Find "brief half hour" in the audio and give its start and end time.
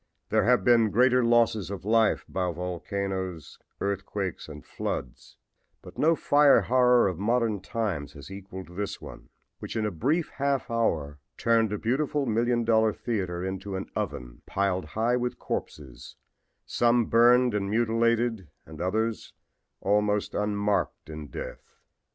9.91-11.19